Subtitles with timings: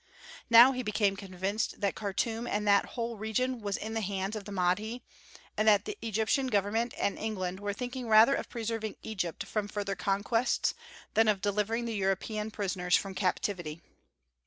[0.49, 4.45] Now he became convinced that Khartûm and that whole region was in the hands of
[4.45, 5.03] the Mahdi,
[5.55, 9.95] and that the Egyptian Government and England were thinking rather of preserving Egypt from further
[9.95, 10.73] conquests
[11.13, 13.79] than of delivering the European prisoners from captivity.